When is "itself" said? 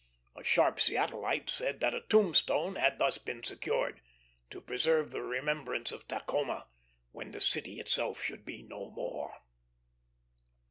7.79-8.19